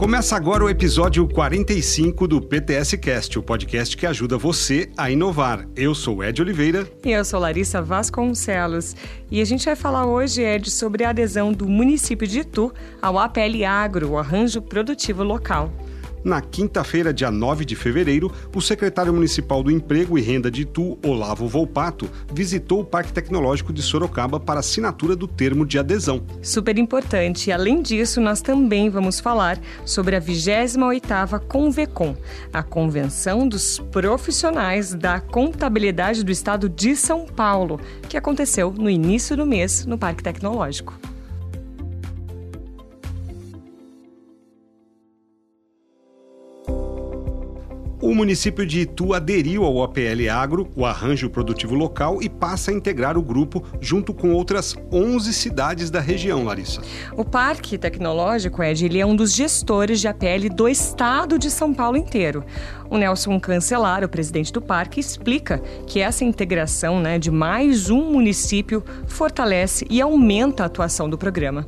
Começa 0.00 0.34
agora 0.34 0.64
o 0.64 0.70
episódio 0.70 1.28
45 1.28 2.26
do 2.26 2.40
PTS 2.40 2.96
Cast, 2.96 3.38
o 3.38 3.42
podcast 3.42 3.94
que 3.94 4.06
ajuda 4.06 4.38
você 4.38 4.90
a 4.96 5.10
inovar. 5.10 5.68
Eu 5.76 5.94
sou 5.94 6.24
Ed 6.24 6.40
Oliveira. 6.40 6.90
E 7.04 7.10
eu 7.10 7.22
sou 7.22 7.38
Larissa 7.38 7.82
Vasconcelos. 7.82 8.96
E 9.30 9.42
a 9.42 9.44
gente 9.44 9.66
vai 9.66 9.76
falar 9.76 10.06
hoje, 10.06 10.40
Ed, 10.40 10.70
sobre 10.70 11.04
a 11.04 11.10
adesão 11.10 11.52
do 11.52 11.68
município 11.68 12.26
de 12.26 12.40
Itu 12.40 12.72
ao 13.02 13.18
APL 13.18 13.62
Agro, 13.68 14.12
o 14.12 14.18
Arranjo 14.18 14.62
Produtivo 14.62 15.22
Local. 15.22 15.70
Na 16.22 16.40
quinta-feira, 16.40 17.14
dia 17.14 17.30
9 17.30 17.64
de 17.64 17.74
fevereiro, 17.74 18.30
o 18.54 18.60
secretário 18.60 19.12
municipal 19.12 19.62
do 19.62 19.70
Emprego 19.70 20.18
e 20.18 20.20
Renda 20.20 20.50
de 20.50 20.62
Itu, 20.62 20.98
Olavo 21.04 21.48
Volpato, 21.48 22.10
visitou 22.32 22.80
o 22.80 22.84
Parque 22.84 23.12
Tecnológico 23.12 23.72
de 23.72 23.82
Sorocaba 23.82 24.38
para 24.38 24.60
assinatura 24.60 25.16
do 25.16 25.26
termo 25.26 25.64
de 25.64 25.78
adesão. 25.78 26.22
Super 26.42 26.78
importante. 26.78 27.50
Além 27.50 27.80
disso, 27.80 28.20
nós 28.20 28.42
também 28.42 28.90
vamos 28.90 29.18
falar 29.18 29.58
sobre 29.84 30.14
a 30.14 30.20
28ª 30.20 31.40
Convecom, 31.40 32.14
a 32.52 32.62
Convenção 32.62 33.48
dos 33.48 33.78
Profissionais 33.78 34.92
da 34.94 35.20
Contabilidade 35.20 36.22
do 36.22 36.30
Estado 36.30 36.68
de 36.68 36.94
São 36.96 37.24
Paulo, 37.24 37.80
que 38.08 38.16
aconteceu 38.16 38.70
no 38.70 38.90
início 38.90 39.36
do 39.36 39.46
mês 39.46 39.86
no 39.86 39.96
Parque 39.96 40.22
Tecnológico. 40.22 41.09
O 48.02 48.14
município 48.14 48.64
de 48.64 48.80
Itu 48.80 49.12
aderiu 49.12 49.62
ao 49.62 49.82
APL 49.82 50.30
Agro, 50.32 50.70
o 50.74 50.86
Arranjo 50.86 51.28
Produtivo 51.28 51.74
Local, 51.74 52.22
e 52.22 52.30
passa 52.30 52.70
a 52.70 52.74
integrar 52.74 53.18
o 53.18 53.22
grupo 53.22 53.62
junto 53.78 54.14
com 54.14 54.32
outras 54.32 54.74
11 54.90 55.34
cidades 55.34 55.90
da 55.90 56.00
região, 56.00 56.42
Larissa. 56.42 56.80
O 57.14 57.26
Parque 57.26 57.76
Tecnológico, 57.76 58.62
Ed, 58.62 58.86
ele 58.86 58.98
é 58.98 59.04
um 59.04 59.14
dos 59.14 59.34
gestores 59.34 60.00
de 60.00 60.08
APL 60.08 60.48
do 60.50 60.66
estado 60.66 61.38
de 61.38 61.50
São 61.50 61.74
Paulo 61.74 61.98
inteiro. 61.98 62.42
O 62.88 62.96
Nelson 62.96 63.38
Cancelar, 63.38 64.02
o 64.02 64.08
presidente 64.08 64.50
do 64.50 64.62
parque, 64.62 64.98
explica 64.98 65.58
que 65.86 66.00
essa 66.00 66.24
integração 66.24 67.00
né, 67.00 67.18
de 67.18 67.30
mais 67.30 67.90
um 67.90 68.12
município 68.12 68.82
fortalece 69.06 69.86
e 69.90 70.00
aumenta 70.00 70.62
a 70.62 70.66
atuação 70.66 71.08
do 71.08 71.18
programa. 71.18 71.66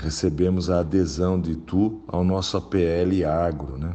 Recebemos 0.00 0.70
a 0.70 0.78
adesão 0.78 1.40
de 1.40 1.52
Itu 1.52 2.04
ao 2.06 2.22
nosso 2.22 2.56
APL 2.56 3.26
Agro, 3.26 3.76
né? 3.76 3.94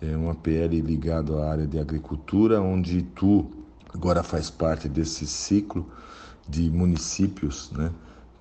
É 0.00 0.16
uma 0.16 0.34
PL 0.34 0.80
ligado 0.80 1.38
à 1.38 1.50
área 1.50 1.66
de 1.66 1.78
agricultura, 1.78 2.60
onde 2.60 2.98
Itu 2.98 3.46
agora 3.92 4.22
faz 4.22 4.48
parte 4.48 4.88
desse 4.88 5.26
ciclo 5.26 5.86
de 6.48 6.70
municípios 6.70 7.70
né, 7.72 7.90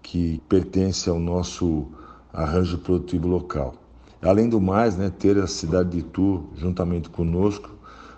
que 0.01 0.41
pertence 0.47 1.09
ao 1.09 1.19
nosso 1.19 1.87
arranjo 2.31 2.77
produtivo 2.77 3.27
local. 3.27 3.75
Além 4.21 4.49
do 4.49 4.61
mais, 4.61 4.95
né, 4.97 5.09
ter 5.09 5.37
a 5.37 5.47
cidade 5.47 5.89
de 5.89 5.99
Itu 5.99 6.43
juntamente 6.55 7.09
conosco 7.09 7.71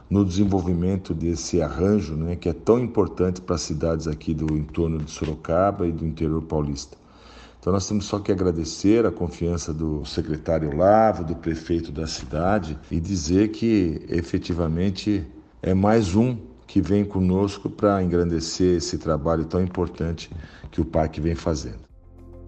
no 0.10 0.26
desenvolvimento 0.26 1.14
desse 1.14 1.62
arranjo, 1.62 2.16
né, 2.16 2.36
que 2.36 2.50
é 2.50 2.54
tão 2.54 2.80
importante 2.80 3.40
para 3.40 3.56
as 3.56 3.62
cidades 3.62 4.08
aqui 4.08 4.34
do 4.34 4.58
entorno 4.58 4.98
de 4.98 5.12
Sorocaba 5.12 5.88
e 5.88 5.92
do 5.92 6.06
interior 6.06 6.42
paulista. 6.42 6.98
Então 7.60 7.74
nós 7.74 7.88
temos 7.88 8.06
só 8.06 8.20
que 8.20 8.32
agradecer 8.32 9.06
a 9.06 9.12
confiança 9.12 9.74
do 9.74 10.06
secretário 10.06 10.76
Lavo, 10.76 11.26
do 11.26 11.36
prefeito 11.36 11.92
da 11.92 12.08
cidade 12.08 12.78
e 12.90 13.00
dizer 13.00 13.50
que 13.50 14.02
efetivamente 14.08 15.26
é 15.62 15.74
mais 15.74 16.16
um 16.16 16.38
que 16.66 16.80
vem 16.80 17.04
conosco 17.04 17.70
para 17.70 18.02
engrandecer 18.02 18.78
esse 18.78 18.98
trabalho 18.98 19.44
tão 19.44 19.62
importante 19.62 20.30
que 20.72 20.80
o 20.80 20.86
parque 20.86 21.20
vem 21.20 21.36
fazendo. 21.36 21.80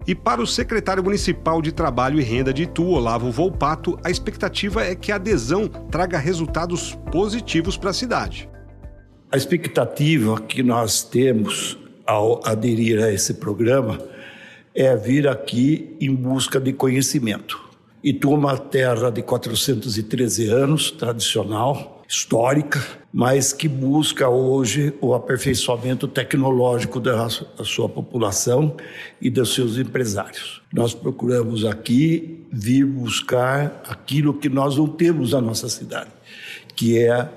E 0.06 0.14
para 0.14 0.40
o 0.40 0.46
secretário 0.46 1.02
municipal 1.04 1.60
de 1.60 1.72
Trabalho 1.72 2.18
e 2.18 2.22
Renda 2.22 2.52
de 2.52 2.64
Itu, 2.64 2.84
Olavo 2.84 3.30
Volpato, 3.30 3.98
a 4.02 4.10
expectativa 4.10 4.82
é 4.82 4.94
que 4.94 5.12
a 5.12 5.16
adesão 5.16 5.68
traga 5.68 6.18
resultados 6.18 6.98
positivos 7.12 7.76
para 7.76 7.90
a 7.90 7.94
cidade. 7.94 8.48
A 9.30 9.36
expectativa 9.36 10.40
que 10.40 10.62
nós 10.62 11.04
temos 11.04 11.78
ao 12.06 12.40
aderir 12.44 13.02
a 13.02 13.12
esse 13.12 13.34
programa 13.34 13.98
é 14.74 14.96
vir 14.96 15.28
aqui 15.28 15.96
em 16.00 16.14
busca 16.14 16.60
de 16.60 16.72
conhecimento. 16.72 17.60
Itu 18.02 18.32
é 18.32 18.34
uma 18.34 18.58
terra 18.58 19.10
de 19.10 19.22
413 19.22 20.48
anos, 20.48 20.90
tradicional, 20.90 22.02
histórica, 22.08 22.84
mas 23.12 23.52
que 23.52 23.68
busca 23.68 24.28
hoje 24.28 24.92
o 25.00 25.14
aperfeiçoamento 25.14 26.08
tecnológico 26.08 26.98
da 26.98 27.28
sua 27.64 27.88
população 27.88 28.76
e 29.20 29.30
dos 29.30 29.54
seus 29.54 29.78
empresários. 29.78 30.62
Nós 30.72 30.94
procuramos 30.94 31.64
aqui 31.64 32.44
vir 32.52 32.84
buscar 32.84 33.82
aquilo 33.88 34.34
que 34.34 34.48
nós 34.48 34.76
não 34.76 34.88
temos 34.88 35.32
na 35.32 35.40
nossa 35.40 35.68
cidade, 35.68 36.10
que 36.74 36.98
é 36.98 37.28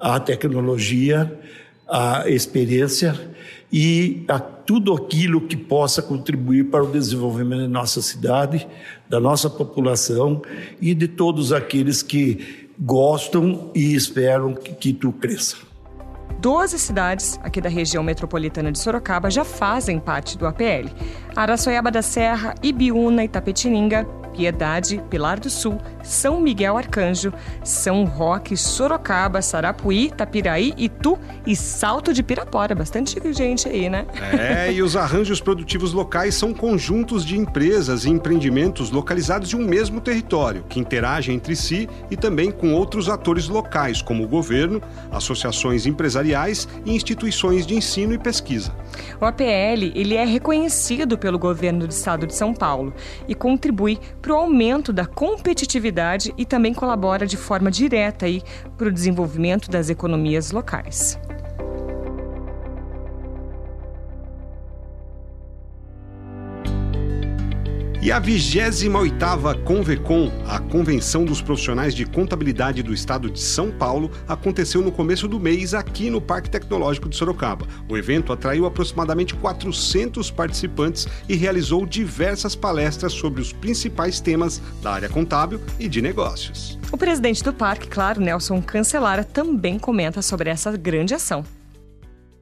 a 0.00 0.18
tecnologia, 0.18 1.32
a 1.88 2.28
experiência 2.28 3.14
e 3.72 4.24
a 4.28 4.38
tudo 4.38 4.94
aquilo 4.94 5.42
que 5.42 5.56
possa 5.56 6.02
contribuir 6.02 6.64
para 6.64 6.82
o 6.82 6.90
desenvolvimento 6.90 7.62
da 7.62 7.68
nossa 7.68 8.00
cidade, 8.00 8.66
da 9.08 9.20
nossa 9.20 9.48
população 9.48 10.42
e 10.80 10.94
de 10.94 11.08
todos 11.08 11.52
aqueles 11.52 12.02
que 12.02 12.68
gostam 12.78 13.70
e 13.74 13.94
esperam 13.94 14.54
que, 14.54 14.72
que 14.74 14.92
tu 14.92 15.12
cresça. 15.12 15.56
Doze 16.40 16.78
cidades 16.78 17.38
aqui 17.42 17.60
da 17.60 17.68
região 17.68 18.02
metropolitana 18.02 18.70
de 18.70 18.78
Sorocaba 18.78 19.28
já 19.28 19.44
fazem 19.44 19.98
parte 19.98 20.38
do 20.38 20.46
APL. 20.46 20.88
Araçoiaba 21.34 21.90
da 21.90 22.00
Serra, 22.00 22.54
Ibiúna, 22.62 23.24
Itapetininga, 23.24 24.06
Piedade, 24.38 25.02
Pilar 25.10 25.40
do 25.40 25.50
Sul, 25.50 25.80
São 26.00 26.40
Miguel 26.40 26.76
Arcanjo, 26.76 27.32
São 27.64 28.04
Roque, 28.04 28.56
Sorocaba, 28.56 29.42
Sarapuí, 29.42 30.12
Tapiraí, 30.16 30.72
Itu 30.78 31.18
e 31.44 31.56
Salto 31.56 32.14
de 32.14 32.22
Pirapora. 32.22 32.72
Bastante 32.72 33.20
gente 33.32 33.68
aí, 33.68 33.90
né? 33.90 34.06
É, 34.38 34.72
e 34.72 34.80
os 34.80 34.94
arranjos 34.94 35.40
produtivos 35.40 35.92
locais 35.92 36.36
são 36.36 36.54
conjuntos 36.54 37.26
de 37.26 37.36
empresas 37.36 38.04
e 38.04 38.10
empreendimentos 38.10 38.92
localizados 38.92 39.52
em 39.52 39.56
um 39.56 39.66
mesmo 39.66 40.00
território, 40.00 40.64
que 40.68 40.78
interagem 40.78 41.34
entre 41.34 41.56
si 41.56 41.88
e 42.08 42.16
também 42.16 42.52
com 42.52 42.72
outros 42.72 43.08
atores 43.08 43.48
locais, 43.48 44.00
como 44.00 44.22
o 44.22 44.28
governo, 44.28 44.80
associações 45.10 45.84
empresariais 45.84 46.68
e 46.86 46.94
instituições 46.94 47.66
de 47.66 47.74
ensino 47.74 48.14
e 48.14 48.18
pesquisa. 48.18 48.72
O 49.20 49.24
APL 49.24 49.92
ele 49.94 50.14
é 50.14 50.24
reconhecido 50.24 51.18
pelo 51.18 51.38
governo 51.38 51.86
do 51.86 51.90
estado 51.90 52.26
de 52.26 52.34
São 52.34 52.54
Paulo 52.54 52.92
e 53.26 53.34
contribui 53.34 53.98
para 54.20 54.32
o 54.32 54.36
aumento 54.36 54.92
da 54.92 55.06
competitividade 55.06 56.32
e 56.36 56.44
também 56.44 56.72
colabora 56.72 57.26
de 57.26 57.36
forma 57.36 57.70
direta 57.70 58.26
para 58.76 58.88
o 58.88 58.92
desenvolvimento 58.92 59.70
das 59.70 59.90
economias 59.90 60.50
locais. 60.50 61.18
E 68.00 68.12
a 68.12 68.20
28ª 68.20 69.64
Convecom, 69.64 70.30
a 70.46 70.60
Convenção 70.60 71.24
dos 71.24 71.42
Profissionais 71.42 71.92
de 71.92 72.06
Contabilidade 72.06 72.80
do 72.80 72.94
Estado 72.94 73.28
de 73.28 73.40
São 73.40 73.72
Paulo, 73.72 74.08
aconteceu 74.28 74.80
no 74.80 74.92
começo 74.92 75.26
do 75.26 75.40
mês 75.40 75.74
aqui 75.74 76.08
no 76.08 76.20
Parque 76.20 76.48
Tecnológico 76.48 77.08
de 77.08 77.16
Sorocaba. 77.16 77.66
O 77.88 77.96
evento 77.96 78.32
atraiu 78.32 78.66
aproximadamente 78.66 79.34
400 79.34 80.30
participantes 80.30 81.08
e 81.28 81.34
realizou 81.34 81.84
diversas 81.84 82.54
palestras 82.54 83.12
sobre 83.12 83.40
os 83.40 83.52
principais 83.52 84.20
temas 84.20 84.62
da 84.80 84.92
área 84.92 85.08
contábil 85.08 85.60
e 85.76 85.88
de 85.88 86.00
negócios. 86.00 86.78
O 86.92 86.96
presidente 86.96 87.42
do 87.42 87.52
parque, 87.52 87.88
claro, 87.88 88.20
Nelson 88.20 88.62
Cancelara, 88.62 89.24
também 89.24 89.76
comenta 89.76 90.22
sobre 90.22 90.50
essa 90.50 90.70
grande 90.76 91.14
ação. 91.14 91.44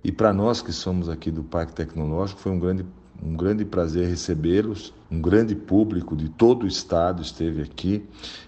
E 0.04 0.12
para 0.12 0.34
nós 0.34 0.60
que 0.60 0.70
somos 0.70 1.08
aqui 1.08 1.30
do 1.30 1.42
Parque 1.42 1.72
Tecnológico, 1.72 2.40
foi 2.40 2.52
um 2.52 2.58
grande 2.58 2.84
um 3.22 3.36
grande 3.36 3.64
prazer 3.64 4.08
recebê-los. 4.08 4.92
Um 5.10 5.20
grande 5.20 5.54
público 5.54 6.16
de 6.16 6.28
todo 6.28 6.64
o 6.64 6.66
estado 6.66 7.22
esteve 7.22 7.62
aqui 7.62 8.04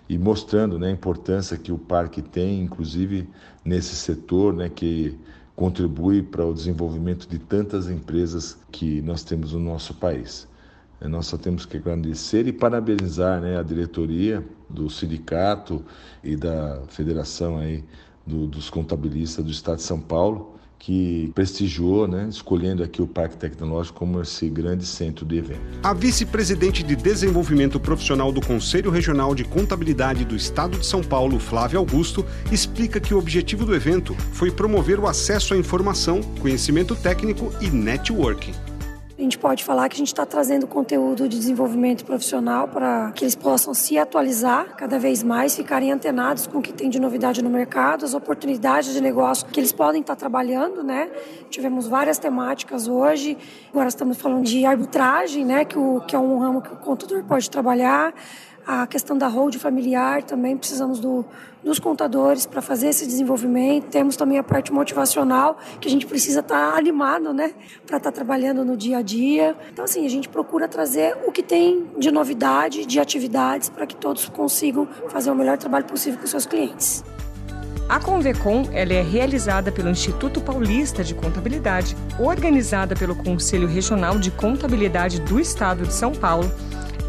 e 0.09 0.19
mostrando 0.19 0.79
né, 0.79 0.89
a 0.89 0.93
importância 0.93 1.57
que 1.57 1.73
o 1.73 1.79
parque 1.79 2.21
tem, 2.21 2.63
inclusive 2.63 3.29
nesse 3.65 3.95
setor 3.95 4.53
né, 4.55 4.69
que 4.69 5.19
contribui 5.55 6.23
para 6.23 6.45
o 6.45 6.55
desenvolvimento 6.55 7.29
de 7.29 7.39
tantas 7.39 7.91
empresas 7.91 8.59
que 8.71 9.03
nós 9.03 9.25
temos 9.25 9.53
no 9.53 9.61
nosso 9.61 9.95
país. 9.95 10.47
Nós 11.01 11.27
só 11.27 11.37
temos 11.37 11.65
que 11.65 11.77
agradecer 11.77 12.49
e 12.49 12.53
parabenizar 12.53 13.41
né, 13.41 13.57
a 13.57 13.63
diretoria 13.63 14.45
do 14.69 14.91
sindicato 14.91 15.85
e 16.25 16.35
da 16.35 16.83
federação 16.89 17.57
aí 17.57 17.85
do, 18.27 18.49
dos 18.49 18.69
contabilistas 18.69 19.45
do 19.45 19.51
Estado 19.51 19.77
de 19.77 19.83
São 19.83 20.01
Paulo 20.01 20.58
que 20.79 21.31
prestigiou, 21.35 22.07
né, 22.07 22.29
escolhendo 22.31 22.83
aqui 22.83 23.03
o 23.03 23.07
Parque 23.07 23.37
Tecnológico 23.37 23.99
como 23.99 24.23
esse 24.23 24.49
grande 24.49 24.87
centro 24.87 25.27
de 25.27 25.37
evento. 25.37 25.61
A 25.83 25.93
vice-presidente 25.93 26.83
de 26.83 26.95
Desenvolvimento 26.95 27.81
Profissional 27.81 28.31
do 28.31 28.41
Conselho 28.41 28.91
Regional 28.91 29.35
de 29.35 29.45
Contabilidade 29.45 30.25
do 30.25 30.37
Estado 30.37 30.79
de 30.79 30.87
São 30.87 31.03
Paulo, 31.03 31.39
Flávia 31.39 31.79
Augusto, 31.79 32.25
explica 32.53 33.01
que 33.01 33.13
o 33.13 33.19
objetivo 33.19 33.65
do 33.65 33.75
evento 33.75 34.15
foi 34.33 34.51
promover 34.51 35.01
o 35.01 35.07
acesso 35.07 35.55
à 35.55 35.57
informação, 35.57 36.21
conhecimento 36.41 36.95
técnico 36.95 37.53
e 37.61 37.71
networking. 37.71 38.53
A 39.19 39.21
gente 39.21 39.37
pode 39.37 39.65
falar 39.65 39.89
que 39.89 39.97
a 39.97 39.99
gente 39.99 40.13
está 40.13 40.25
trazendo 40.25 40.65
conteúdo 40.65 41.29
de 41.29 41.37
desenvolvimento 41.37 42.05
profissional 42.05 42.69
para 42.69 43.11
que 43.11 43.25
eles 43.25 43.35
possam 43.35 43.75
se 43.75 43.99
atualizar 43.99 44.77
cada 44.77 44.97
vez 44.97 45.25
mais, 45.25 45.57
ficarem 45.57 45.91
antenados 45.91 46.47
com 46.47 46.59
o 46.59 46.63
que 46.63 46.73
tem 46.73 46.89
de 46.89 47.01
novidade 47.01 47.43
no 47.43 47.51
mercado, 47.51 48.05
as 48.05 48.15
oportunidades 48.15 48.93
de 48.93 49.01
negócio 49.01 49.45
que 49.49 49.59
eles 49.59 49.73
podem 49.73 50.03
estar 50.03 50.15
tá 50.15 50.21
trabalhando, 50.21 50.85
né? 50.85 51.11
Tivemos 51.51 51.89
várias 51.89 52.17
temáticas 52.17 52.87
hoje. 52.87 53.37
Agora 53.71 53.89
estamos 53.89 54.19
falando 54.19 54.45
de 54.45 54.65
arbitragem, 54.65 55.45
né? 55.45 55.65
Que, 55.65 55.77
o, 55.77 56.01
que 56.03 56.15
é 56.15 56.19
um 56.21 56.39
ramo 56.39 56.63
que 56.63 56.73
o 56.73 56.77
contador 56.77 57.25
pode 57.25 57.51
trabalhar 57.51 58.15
a 58.71 58.87
questão 58.87 59.17
da 59.17 59.29
hold 59.29 59.57
familiar 59.57 60.23
também 60.23 60.55
precisamos 60.55 61.01
do, 61.01 61.25
dos 61.65 61.79
contadores 61.79 62.45
para 62.45 62.61
fazer 62.61 62.89
esse 62.89 63.07
desenvolvimento. 63.07 63.87
Temos 63.87 64.15
também 64.15 64.37
a 64.37 64.43
parte 64.43 64.71
motivacional, 64.71 65.59
que 65.81 65.89
a 65.89 65.91
gente 65.91 66.05
precisa 66.05 66.41
estar 66.41 66.73
tá 66.73 66.77
animado, 66.77 67.33
né, 67.33 67.55
para 67.87 67.97
estar 67.97 68.11
tá 68.11 68.15
trabalhando 68.15 68.67
no 68.67 68.77
dia 68.77 68.99
a 68.99 69.03
dia. 69.03 69.57
Então, 69.73 69.87
assim, 69.87 70.05
a 70.05 70.11
gente 70.11 70.29
procura 70.29 70.69
trazer 70.69 71.17
o 71.27 71.33
que 71.33 71.43
tem 71.43 71.87
de 71.97 72.11
novidade, 72.11 72.85
de 72.85 73.01
atividades, 73.01 73.71
para 73.71 73.87
que 73.87 73.97
todos 73.97 74.29
consigam 74.29 74.87
fazer 75.09 75.31
o 75.31 75.35
melhor 75.35 75.57
trabalho 75.57 75.87
possível 75.87 76.21
com 76.21 76.27
seus 76.27 76.45
clientes. 76.45 77.03
A 77.89 77.99
Convecom 77.99 78.69
ela 78.75 78.93
é 78.93 79.01
realizada 79.01 79.73
pelo 79.73 79.89
Instituto 79.89 80.43
Paulista 80.43 81.03
de 81.03 81.15
Contabilidade, 81.15 81.97
organizada 82.21 82.95
pelo 82.95 83.17
Conselho 83.17 83.67
Regional 83.67 84.19
de 84.19 84.31
Contabilidade 84.31 85.23
do 85.23 85.41
Estado 85.41 85.87
de 85.87 85.95
São 85.95 86.13
Paulo 86.13 86.45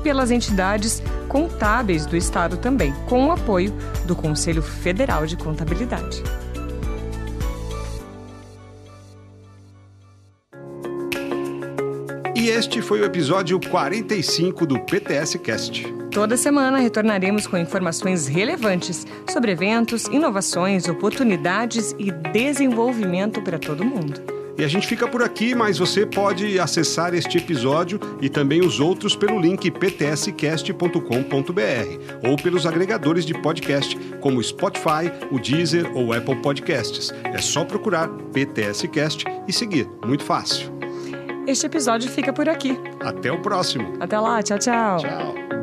pelas 0.02 0.32
entidades 0.32 1.04
contábeis 1.30 2.06
do 2.06 2.18
Estado 2.18 2.58
também, 2.58 2.94
com 3.08 3.28
o 3.28 3.32
apoio 3.32 3.74
do 4.06 4.16
Conselho 4.16 4.62
Federal 4.62 5.26
de 5.26 5.38
Contabilidade. 5.38 6.22
E 12.36 12.50
este 12.50 12.82
foi 12.82 13.02
o 13.02 13.06
episódio 13.06 13.60
45 13.60 14.66
do 14.66 14.80
PTS 14.80 15.38
Cast. 15.40 15.84
Toda 16.10 16.36
semana 16.36 16.80
retornaremos 16.80 17.46
com 17.46 17.58
informações 17.58 18.28
relevantes 18.28 19.06
sobre 19.30 19.52
eventos, 19.52 20.06
inovações, 20.06 20.88
oportunidades 20.88 21.94
e 22.00 22.12
desenvolvimento 22.12 23.42
para 23.42 23.60
todo 23.60 23.86
mundo. 23.86 24.39
E 24.60 24.64
a 24.64 24.68
gente 24.68 24.86
fica 24.86 25.08
por 25.08 25.24
aqui, 25.24 25.56
mas 25.56 25.78
você 25.78 26.06
pode 26.06 26.60
acessar 26.60 27.14
este 27.14 27.38
episódio 27.38 27.98
e 28.22 28.28
também 28.28 28.60
os 28.60 28.82
outros 28.82 29.16
pelo 29.16 29.40
link 29.40 29.72
ptscast.com.br 29.72 31.00
ou 32.30 32.36
pelos 32.36 32.66
agregadores 32.66 33.26
de 33.26 33.34
podcast 33.42 33.98
como 34.20 34.44
Spotify, 34.44 35.10
o 35.32 35.40
Deezer 35.40 35.90
ou 35.96 36.12
Apple 36.12 36.36
Podcasts. 36.42 37.10
É 37.24 37.38
só 37.38 37.64
procurar 37.64 38.10
PTScast 38.34 39.24
e 39.48 39.54
seguir. 39.54 39.88
Muito 40.06 40.26
fácil. 40.26 40.78
Este 41.48 41.66
episódio 41.66 42.12
fica 42.12 42.34
por 42.34 42.50
aqui. 42.50 42.78
Até 43.00 43.32
o 43.32 43.42
próximo. 43.42 43.94
Até 44.02 44.20
lá, 44.20 44.44
tchau, 44.44 44.60
tchau. 44.60 44.98
Tchau. 44.98 45.59